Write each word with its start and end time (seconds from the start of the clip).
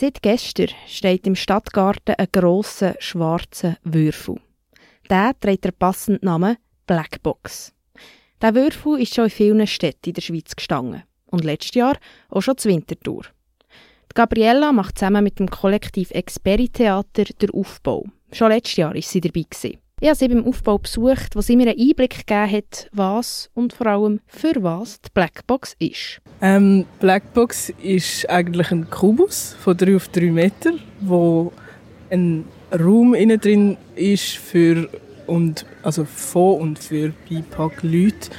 Seit 0.00 0.22
gestern 0.22 0.68
steht 0.86 1.26
im 1.26 1.34
Stadtgarten 1.34 2.14
ein 2.14 2.28
grosser 2.32 2.94
schwarzer 3.00 3.76
Würfel. 3.84 4.40
Der 5.10 5.38
trägt 5.38 5.66
den 5.66 5.74
passenden 5.74 6.24
Namen 6.24 6.56
Blackbox. 6.86 7.74
Der 8.40 8.54
Würfel 8.54 9.02
ist 9.02 9.14
schon 9.14 9.24
in 9.24 9.30
vielen 9.30 9.66
Städten 9.66 10.08
in 10.08 10.14
der 10.14 10.22
Schweiz 10.22 10.56
gestanden. 10.56 11.02
Und 11.26 11.44
letztes 11.44 11.74
Jahr 11.74 11.98
auch 12.30 12.40
schon 12.40 12.56
zur 12.56 12.72
Wintertour. 12.72 13.24
Die 14.10 14.14
Gabriella 14.14 14.72
macht 14.72 14.98
zusammen 14.98 15.22
mit 15.22 15.38
dem 15.38 15.50
Kollektiv 15.50 16.12
Experi 16.12 16.70
Theater 16.70 17.24
den 17.24 17.50
Aufbau. 17.50 18.06
Schon 18.32 18.52
letztes 18.52 18.76
Jahr 18.76 18.94
war 18.94 19.02
sie 19.02 19.20
dabei. 19.20 19.44
Gewesen. 19.50 19.80
Ich 20.02 20.08
habe 20.08 20.16
sie 20.16 20.28
beim 20.28 20.46
Aufbau 20.46 20.78
besucht, 20.78 21.36
wo 21.36 21.42
sie 21.42 21.56
mir 21.56 21.68
einen 21.68 21.78
Einblick 21.78 22.26
gegeben 22.26 22.50
hat, 22.50 22.88
was 22.90 23.50
und 23.52 23.74
vor 23.74 23.86
allem 23.86 24.20
für 24.26 24.54
was 24.62 24.98
die 25.02 25.10
Blackbox 25.12 25.76
ist. 25.78 26.22
Ähm, 26.40 26.86
Blackbox 27.00 27.68
ist 27.82 28.26
eigentlich 28.30 28.70
ein 28.70 28.88
Kubus 28.88 29.54
von 29.60 29.76
3 29.76 29.96
auf 29.96 30.08
3 30.08 30.30
Meter, 30.30 30.70
wo 31.00 31.52
ein 32.08 32.46
Raum 32.72 33.12
innen 33.12 33.38
drin 33.38 33.76
ist 33.94 34.38
für 34.38 34.88
und 35.26 35.66
also 35.82 36.06
von 36.06 36.62
und 36.62 36.78
für 36.78 37.12
BIPAC-Leute 37.28 38.30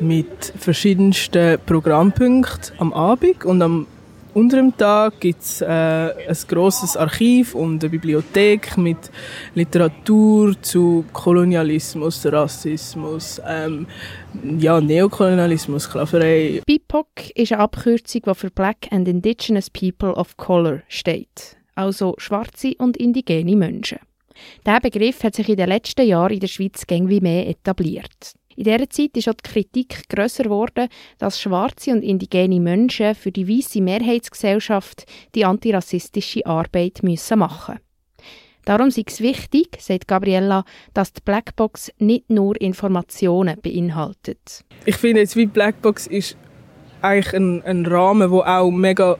mit 0.00 0.52
verschiedensten 0.58 1.58
Programmpunkten 1.64 2.78
am 2.78 2.92
Abend 2.92 3.42
und 3.46 3.62
am 3.62 3.86
unter 4.36 4.76
Tag 4.76 5.18
gibt 5.20 5.40
es 5.40 5.62
äh, 5.62 5.66
ein 5.66 6.36
grosses 6.46 6.94
Archiv 6.94 7.54
und 7.54 7.82
eine 7.82 7.90
Bibliothek 7.90 8.76
mit 8.76 9.10
Literatur 9.54 10.54
zu 10.60 11.06
Kolonialismus, 11.12 12.26
Rassismus, 12.26 13.40
ähm, 13.46 13.86
ja, 14.58 14.78
Neokolonialismus, 14.78 15.84
Sklaverei. 15.84 16.60
BIPOC 16.66 17.30
ist 17.34 17.52
eine 17.52 17.62
Abkürzung, 17.62 18.22
die 18.26 18.34
für 18.34 18.50
Black 18.50 18.88
and 18.90 19.08
Indigenous 19.08 19.70
People 19.70 20.12
of 20.12 20.36
Color 20.36 20.82
steht, 20.88 21.56
also 21.74 22.14
schwarze 22.18 22.74
und 22.76 22.98
indigene 22.98 23.56
Menschen. 23.56 24.00
Dieser 24.66 24.80
Begriff 24.80 25.24
hat 25.24 25.34
sich 25.34 25.48
in 25.48 25.56
den 25.56 25.68
letzten 25.68 26.06
Jahren 26.06 26.34
in 26.34 26.40
der 26.40 26.48
Schweiz 26.48 26.86
gäng 26.86 27.08
wie 27.08 27.22
mehr 27.22 27.48
etabliert. 27.48 28.34
In 28.56 28.64
dieser 28.64 28.88
Zeit 28.88 29.16
ist 29.16 29.28
auch 29.28 29.34
die 29.34 29.50
Kritik 29.50 30.08
grösser 30.08 30.44
geworden, 30.44 30.88
dass 31.18 31.40
schwarze 31.40 31.92
und 31.92 32.02
indigene 32.02 32.58
Menschen 32.58 33.14
für 33.14 33.30
die 33.30 33.46
weiße 33.46 33.82
Mehrheitsgesellschaft 33.82 35.04
die 35.34 35.44
antirassistische 35.44 36.44
Arbeit 36.46 37.02
müssen 37.02 37.38
machen 37.38 37.78
Darum 38.64 38.88
ist 38.88 38.98
es 38.98 39.20
wichtig, 39.20 39.78
sagt 39.78 40.08
Gabriella, 40.08 40.64
dass 40.92 41.12
die 41.12 41.20
Blackbox 41.24 41.92
nicht 41.98 42.28
nur 42.30 42.60
Informationen 42.60 43.60
beinhaltet. 43.62 44.64
Ich 44.84 44.96
finde 44.96 45.20
jetzt, 45.20 45.36
wie 45.36 45.46
Blackbox 45.46 46.08
ist 46.08 46.36
eigentlich 47.00 47.32
ein, 47.32 47.62
ein 47.62 47.86
Rahmen, 47.86 48.28
wo 48.30 48.40
auch 48.40 48.70
mega 48.72 49.18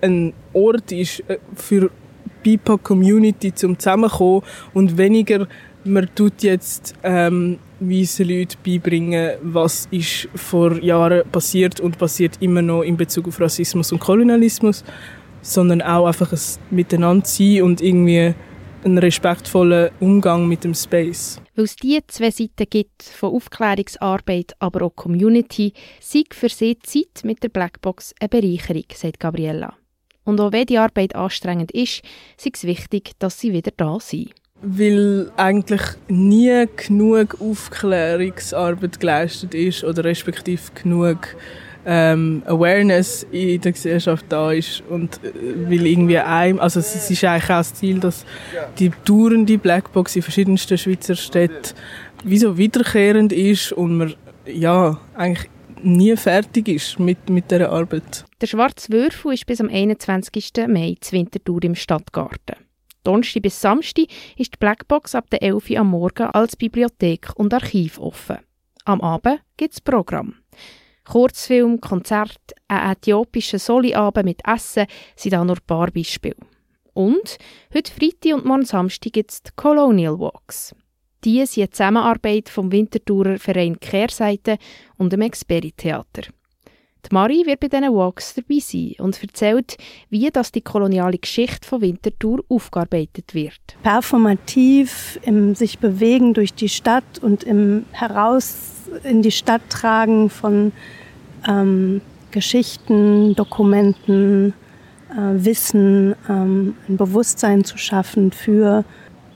ein 0.00 0.32
Ort 0.54 0.92
ist 0.92 1.20
äh, 1.28 1.38
für 1.54 1.90
BIPOC-Community 2.42 3.54
zum 3.54 3.78
Zusammenkommen 3.78 4.42
und 4.72 4.96
weniger 4.96 5.46
man 5.86 6.08
tut 6.14 6.42
jetzt 6.42 6.94
ähm, 7.02 7.58
weißen 7.80 8.28
Leuten 8.28 8.56
beibringen, 8.64 9.36
was 9.42 9.86
ist 9.90 10.28
vor 10.34 10.80
Jahren 10.82 11.28
passiert 11.30 11.80
und 11.80 11.98
passiert 11.98 12.36
immer 12.40 12.62
noch 12.62 12.82
in 12.82 12.96
Bezug 12.96 13.28
auf 13.28 13.40
Rassismus 13.40 13.92
und 13.92 14.00
Kolonialismus, 14.00 14.84
sondern 15.42 15.82
auch 15.82 16.06
einfach 16.06 16.32
ein 16.32 16.38
Miteinander 16.70 17.26
sein 17.26 17.62
und 17.62 17.80
irgendwie 17.80 18.34
einen 18.84 18.98
respektvollen 18.98 19.90
Umgang 20.00 20.46
mit 20.46 20.64
dem 20.64 20.74
Space. 20.74 21.40
Weil 21.54 21.64
es 21.64 21.76
diese 21.76 22.06
zwei 22.06 22.30
Seiten 22.30 22.66
gibt, 22.68 23.02
von 23.02 23.34
Aufklärungsarbeit, 23.34 24.54
aber 24.58 24.86
auch 24.86 24.94
Community, 24.94 25.72
sei 26.00 26.24
für 26.30 26.48
sie 26.48 26.74
die 26.74 26.80
Zeit 26.82 27.24
mit 27.24 27.42
der 27.42 27.48
Blackbox 27.48 28.14
eine 28.20 28.28
Bereicherung, 28.28 28.84
sagt 28.94 29.20
Gabriella. 29.20 29.74
Und 30.24 30.40
auch 30.40 30.52
wenn 30.52 30.66
die 30.66 30.78
Arbeit 30.78 31.14
anstrengend 31.14 31.72
ist, 31.72 32.02
ist 32.42 32.56
es 32.56 32.64
wichtig, 32.64 33.12
dass 33.18 33.40
sie 33.40 33.52
wieder 33.52 33.72
da 33.76 33.98
sind. 34.00 34.32
Weil 34.62 35.30
eigentlich 35.36 35.82
nie 36.08 36.66
genug 36.76 37.40
Aufklärungsarbeit 37.40 38.98
geleistet 38.98 39.54
ist 39.54 39.84
oder 39.84 40.04
respektive 40.04 40.62
genug 40.74 41.36
ähm, 41.86 42.42
Awareness 42.46 43.24
in 43.30 43.60
der 43.60 43.72
Gesellschaft 43.72 44.26
da 44.28 44.50
ist 44.50 44.82
und 44.88 45.20
äh, 45.22 45.30
weil 45.70 45.86
irgendwie 45.86 46.18
ein, 46.18 46.58
also 46.58 46.80
es 46.80 46.94
ist 47.08 47.24
eigentlich 47.24 47.44
auch 47.44 47.48
das 47.48 47.74
Ziel, 47.74 48.00
dass 48.00 48.24
die 48.78 48.90
dauernde 49.04 49.56
Blackbox 49.56 50.16
in 50.16 50.22
verschiedensten 50.22 50.76
Schweizer 50.76 51.14
Städten 51.14 51.74
wie 52.24 52.38
so 52.38 52.58
wiederkehrend 52.58 53.32
ist 53.32 53.72
und 53.72 53.98
man 53.98 54.14
ja 54.46 54.98
eigentlich 55.14 55.48
nie 55.82 56.16
fertig 56.16 56.68
ist 56.68 56.98
mit, 56.98 57.30
mit 57.30 57.50
dieser 57.50 57.70
Arbeit. 57.70 58.24
Der 58.40 58.48
Schwarze 58.48 58.90
Würfel 58.92 59.34
ist 59.34 59.46
bis 59.46 59.60
am 59.60 59.68
21. 59.68 60.52
Mai 60.66 60.96
zur 61.00 61.18
Wintertour 61.18 61.62
im 61.62 61.74
Stadtgarten. 61.76 62.65
Donnerstag 63.06 63.42
bis 63.42 63.60
Samstag 63.60 64.06
ist 64.36 64.54
die 64.54 64.58
Blackbox 64.58 65.14
ab 65.14 65.30
der 65.30 65.42
11 65.42 65.70
Uhr 65.70 65.78
am 65.78 65.90
Morgen 65.90 66.26
als 66.26 66.56
Bibliothek 66.56 67.30
und 67.36 67.54
Archiv 67.54 68.00
offen. 68.00 68.38
Am 68.84 69.00
Abend 69.00 69.40
gibt 69.56 69.74
es 69.74 69.80
Programm. 69.80 70.34
Kurzfilm, 71.04 71.80
Konzert, 71.80 72.40
ein 72.66 72.92
äthiopischer 72.92 73.60
Soli-Abend 73.60 74.24
mit 74.24 74.40
Essen 74.44 74.86
sind 75.14 75.36
auch 75.36 75.44
nur 75.44 75.56
ein 75.56 75.66
paar 75.66 75.90
Beispiele. 75.92 76.34
Und 76.94 77.38
heute 77.72 77.92
Freitag 77.92 78.34
und 78.34 78.44
morgen 78.44 78.64
Samstag 78.64 79.12
gibt 79.12 79.30
es 79.30 79.42
die 79.42 79.50
Colonial 79.54 80.18
Walks. 80.18 80.74
Die 81.24 81.46
sind 81.46 81.62
eine 81.62 81.70
Zusammenarbeit 81.70 82.48
vom 82.48 82.72
Winterthurer 82.72 83.38
Verein 83.38 83.78
Kehrseite 83.78 84.58
und 84.96 85.12
dem 85.12 85.20
Experi-Theater. 85.20 86.32
Die 87.10 87.14
Marie 87.14 87.46
wird 87.46 87.60
bei 87.60 87.68
diesen 87.68 87.94
Walks 87.94 88.34
dabei 88.34 88.58
sein 88.58 88.94
und 88.98 89.22
erzählt, 89.22 89.76
wie 90.10 90.28
das 90.30 90.50
die 90.50 90.60
koloniale 90.60 91.18
Geschichte 91.18 91.66
von 91.66 91.80
Winterthur 91.80 92.44
aufgearbeitet 92.48 93.32
wird. 93.32 93.60
Performativ 93.82 95.20
im 95.22 95.54
sich 95.54 95.78
bewegen 95.78 96.34
durch 96.34 96.52
die 96.52 96.68
Stadt 96.68 97.20
und 97.22 97.44
im 97.44 97.84
heraus 97.92 98.56
in 99.04 99.22
die 99.22 99.30
Stadt 99.30 99.62
tragen 99.68 100.30
von 100.30 100.72
ähm, 101.46 102.00
Geschichten, 102.32 103.34
Dokumenten, 103.34 104.52
äh, 105.10 105.44
Wissen, 105.44 106.14
ähm, 106.28 106.74
ein 106.88 106.96
Bewusstsein 106.96 107.64
zu 107.64 107.78
schaffen 107.78 108.32
für 108.32 108.84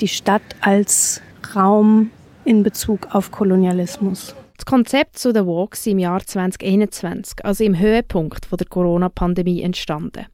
die 0.00 0.08
Stadt 0.08 0.42
als 0.60 1.20
Raum 1.54 2.10
in 2.44 2.62
Bezug 2.62 3.14
auf 3.14 3.30
Kolonialismus. 3.30 4.34
Das 4.62 4.70
Konzept 4.70 5.18
zu 5.18 5.32
den 5.32 5.48
Walks 5.48 5.88
im 5.88 5.98
Jahr 5.98 6.24
2021, 6.24 7.44
also 7.44 7.64
im 7.64 7.76
Höhepunkt 7.76 8.46
der 8.48 8.66
Corona-Pandemie, 8.68 9.60
entstanden. 9.60 10.26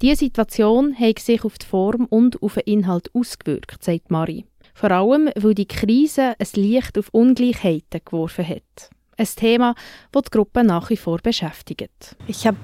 Diese 0.00 0.24
Situation 0.24 0.98
hat 0.98 1.18
sich 1.18 1.44
auf 1.44 1.58
die 1.58 1.66
Form 1.66 2.06
und 2.06 2.42
auf 2.42 2.54
den 2.54 2.62
Inhalt 2.62 3.14
ausgewirkt, 3.14 3.84
sagt 3.84 4.10
Marie. 4.10 4.46
Vor 4.72 4.90
allem, 4.90 5.28
weil 5.36 5.54
die 5.54 5.68
Krise 5.68 6.34
ein 6.38 6.46
Licht 6.54 6.96
auf 6.96 7.10
Ungleichheiten 7.12 8.00
geworfen 8.02 8.48
hat. 8.48 8.88
Ein 9.18 9.26
Thema, 9.36 9.74
das 10.12 10.22
die 10.22 10.30
Gruppe 10.30 10.64
nach 10.64 10.88
wie 10.88 10.96
vor 10.96 11.18
beschäftigt. 11.18 12.16
Ich 12.26 12.46
habe 12.46 12.56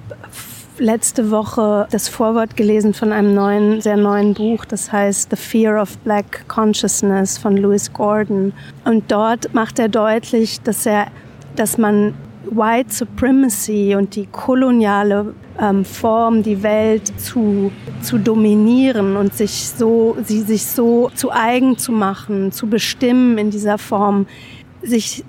letzte 0.79 1.31
Woche 1.31 1.87
das 1.91 2.09
Vorwort 2.09 2.57
gelesen 2.57 2.95
von 2.95 3.13
einem 3.13 3.35
neuen, 3.35 3.81
sehr 3.81 3.97
neuen 3.97 4.35
Buch, 4.35 4.65
das 4.65 4.93
heißt 4.93 5.31
The 5.31 5.37
Fear 5.37 5.81
of 5.81 5.97
Black 5.99 6.49
Consciousness 6.49 7.39
von 7.39 7.57
Lewis 7.57 7.93
Gordon. 7.93 8.53
Und 8.85 9.11
dort 9.11 9.55
macht 9.55 9.79
er 9.79 9.89
deutlich, 9.89 10.61
dass 10.63 10.87
er, 10.87 11.07
dass 11.57 11.79
man 11.79 12.15
White 12.51 12.93
Supremacy 12.93 13.95
und 13.97 14.17
die 14.17 14.27
koloniale 14.27 15.35
ähm, 15.61 15.85
Form, 15.85 16.43
die 16.43 16.63
Welt 16.63 17.13
zu, 17.21 17.71
zu 18.03 18.19
dominieren 18.19 19.17
und 19.17 19.35
sich 19.35 19.69
so, 19.69 20.17
sie 20.25 20.41
sich 20.41 20.67
so 20.67 21.11
zu 21.15 21.31
eigen 21.31 21.79
zu 21.79 21.93
machen, 21.93 22.53
zu 22.53 22.67
bestimmen 22.67 23.39
in 23.39 23.51
dieser 23.51 23.79
Form, 23.79 24.27
sich 24.83 25.25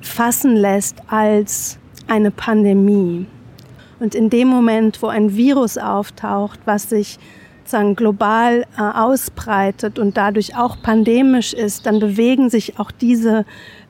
fassen 0.00 0.56
lässt 0.56 0.96
als 1.08 1.78
eine 2.08 2.30
Pandemie. 2.30 3.26
Und 3.98 4.14
in 4.14 4.30
dem 4.30 4.48
Moment, 4.48 5.02
wo 5.02 5.06
ein 5.06 5.36
Virus 5.36 5.78
auftaucht, 5.78 6.60
was 6.64 6.90
sich 6.90 7.18
sozusagen 7.66 7.96
global 7.96 8.64
äh, 8.78 8.80
ausbreitet 8.80 9.98
und 9.98 10.16
dadurch 10.16 10.56
auch 10.56 10.80
pandemisch 10.82 11.52
ist, 11.52 11.86
dann 11.86 11.98
bewegen 11.98 12.48
sich 12.48 12.78
auch 12.78 12.92
diese 12.92 13.44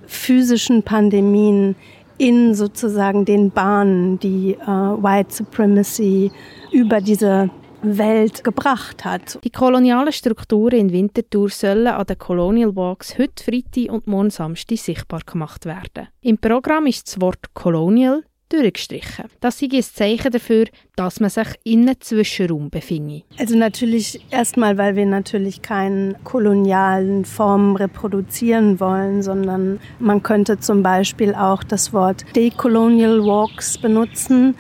physischen 0.07 0.83
Pandemien 0.83 1.77
in 2.19 2.55
sozusagen 2.55 3.27
den 3.27 3.51
Bahnen, 3.51 4.19
die 4.19 4.53
äh, 4.55 4.67
White 4.67 5.35
Supremacy 5.35 6.31
über 6.73 7.03
diese 7.03 7.51
Welt 7.83 8.43
gebracht 8.43 9.05
hat. 9.05 9.39
Die 9.45 9.51
kolonialen 9.51 10.13
Strukturen 10.13 10.79
in 10.79 10.93
Winterthur 10.93 11.51
sollen 11.51 11.87
an 11.87 12.07
den 12.07 12.19
Colonial 12.19 12.75
Walks 12.75 13.19
heute 13.19 13.45
Freitag 13.45 13.93
und 13.93 14.07
morgen 14.07 14.31
Samstag 14.31 14.79
sichtbar 14.79 15.21
gemacht 15.25 15.67
werden. 15.67 16.09
Im 16.23 16.39
Programm 16.39 16.87
ist 16.87 17.09
das 17.09 17.21
Wort 17.21 17.53
Colonial 17.53 18.25
durchgestrichen. 18.49 19.27
Das 19.41 19.61
ist 19.61 19.73
ein 19.73 19.83
Zeichen 19.83 20.33
dafür, 20.33 20.67
dass 20.95 21.21
man 21.21 21.31
sich 21.31 21.49
in 21.65 21.83
einem 21.83 22.01
Zwischenraum 22.01 22.71
befindet. 22.71 23.25
Also 23.39 23.57
natürlich 23.57 24.21
erstmal, 24.31 24.79
weil 24.79 24.97
wir 24.97 25.07
natürlich 25.07 25.63
keine 25.63 26.15
kolonialen 26.25 27.25
Formen 27.25 27.77
reproduzieren 27.77 28.81
wollen, 28.81 29.23
sondern 29.23 29.81
man 29.99 30.23
könnte 30.23 30.59
zum 30.59 30.83
Beispiel 30.83 31.35
auch 31.35 31.63
das 31.65 31.93
Wort 31.93 32.25
Decolonial 32.35 33.25
Walks 33.25 33.79
benutzen, 33.79 34.55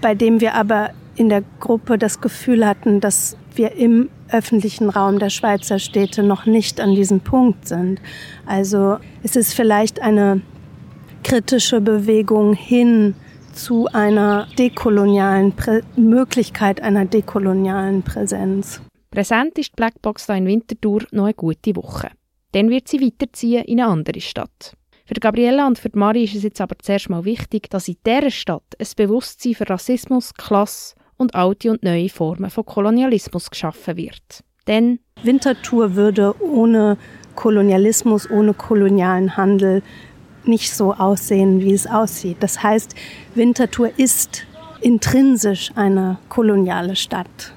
bei 0.00 0.14
dem 0.14 0.40
wir 0.40 0.54
aber 0.54 0.90
in 1.16 1.28
der 1.28 1.44
Gruppe 1.60 1.98
das 1.98 2.20
Gefühl 2.20 2.66
hatten, 2.66 3.00
dass 3.00 3.36
wir 3.54 3.72
im 3.72 4.08
öffentlichen 4.30 4.88
Raum 4.88 5.18
der 5.18 5.28
Schweizer 5.28 5.78
Städte 5.78 6.22
noch 6.22 6.46
nicht 6.46 6.80
an 6.80 6.94
diesem 6.94 7.20
Punkt 7.20 7.68
sind. 7.68 8.00
Also 8.46 8.96
es 9.22 9.36
ist 9.36 9.52
vielleicht 9.52 10.00
eine 10.00 10.40
kritische 11.22 11.80
Bewegung 11.80 12.54
hin 12.54 13.14
zu 13.52 13.86
einer 13.92 14.48
dekolonialen 14.58 15.52
Prä 15.52 15.82
Möglichkeit 15.96 16.80
einer 16.80 17.04
dekolonialen 17.04 18.02
Präsenz. 18.02 18.80
Präsent 19.10 19.58
ist 19.58 19.72
die 19.72 19.76
Blackbox 19.76 20.26
da 20.26 20.34
in 20.34 20.46
Winterthur 20.46 21.02
noch 21.12 21.24
eine 21.24 21.34
gute 21.34 21.76
Woche. 21.76 22.10
Dann 22.52 22.70
wird 22.70 22.88
sie 22.88 23.00
weiterziehen 23.00 23.64
in 23.64 23.80
eine 23.80 23.90
andere 23.90 24.20
Stadt. 24.20 24.74
Für 25.04 25.14
Gabriella 25.14 25.66
und 25.66 25.78
für 25.78 25.90
Marie 25.94 26.24
ist 26.24 26.36
es 26.36 26.42
jetzt 26.42 26.60
aber 26.60 26.76
zuerst 26.80 27.10
mal 27.10 27.24
wichtig, 27.24 27.68
dass 27.70 27.88
in 27.88 27.96
dieser 28.06 28.30
Stadt 28.30 28.64
ein 28.78 28.86
Bewusstsein 28.96 29.54
für 29.54 29.68
Rassismus, 29.68 30.32
Klasse 30.34 30.94
und 31.16 31.34
alte 31.34 31.70
und 31.70 31.82
neue 31.82 32.08
Formen 32.08 32.50
von 32.50 32.64
Kolonialismus 32.64 33.50
geschaffen 33.50 33.96
wird. 33.96 34.42
Denn 34.66 35.00
Winterthur 35.22 35.96
würde 35.96 36.34
ohne 36.40 36.96
Kolonialismus, 37.34 38.30
ohne 38.30 38.54
kolonialen 38.54 39.36
Handel 39.36 39.82
nicht 40.46 40.74
so 40.74 40.94
aussehen, 40.94 41.60
wie 41.60 41.72
es 41.72 41.86
aussieht. 41.86 42.36
Das 42.40 42.62
heißt, 42.62 42.94
Winterthur 43.34 43.90
ist 43.96 44.44
intrinsisch 44.80 45.72
eine 45.74 46.18
koloniale 46.28 46.96
Stadt. 46.96 47.50